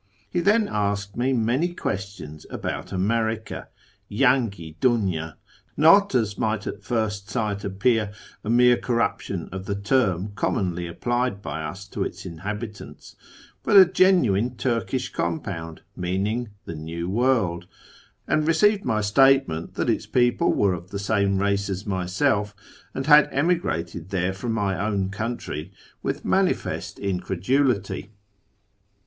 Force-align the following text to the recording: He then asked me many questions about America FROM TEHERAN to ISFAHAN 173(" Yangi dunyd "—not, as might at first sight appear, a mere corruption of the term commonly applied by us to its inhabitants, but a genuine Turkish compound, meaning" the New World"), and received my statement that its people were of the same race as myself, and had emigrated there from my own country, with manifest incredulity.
He 0.31 0.39
then 0.39 0.67
asked 0.67 1.15
me 1.15 1.31
many 1.31 1.75
questions 1.75 2.47
about 2.49 2.91
America 2.91 3.67
FROM 4.09 4.17
TEHERAN 4.17 4.49
to 4.49 4.63
ISFAHAN 4.63 4.71
173(" 4.71 4.89
Yangi 4.89 5.09
dunyd 5.11 5.33
"—not, 5.77 6.15
as 6.15 6.39
might 6.39 6.65
at 6.65 6.81
first 6.81 7.29
sight 7.29 7.63
appear, 7.63 8.11
a 8.43 8.49
mere 8.49 8.77
corruption 8.77 9.47
of 9.51 9.65
the 9.67 9.75
term 9.75 10.31
commonly 10.33 10.87
applied 10.87 11.39
by 11.43 11.61
us 11.61 11.87
to 11.89 12.03
its 12.03 12.25
inhabitants, 12.25 13.15
but 13.61 13.77
a 13.77 13.85
genuine 13.85 14.55
Turkish 14.55 15.13
compound, 15.13 15.81
meaning" 15.95 16.49
the 16.65 16.73
New 16.73 17.07
World"), 17.07 17.67
and 18.27 18.47
received 18.47 18.83
my 18.83 19.01
statement 19.01 19.75
that 19.75 19.87
its 19.87 20.07
people 20.07 20.51
were 20.51 20.73
of 20.73 20.89
the 20.89 20.97
same 20.97 21.37
race 21.37 21.69
as 21.69 21.85
myself, 21.85 22.55
and 22.95 23.05
had 23.05 23.29
emigrated 23.31 24.09
there 24.09 24.33
from 24.33 24.51
my 24.53 24.83
own 24.83 25.11
country, 25.11 25.71
with 26.01 26.25
manifest 26.25 26.97
incredulity. 26.97 28.09